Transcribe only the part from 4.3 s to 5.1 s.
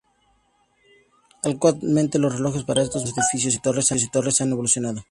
han evolucionado.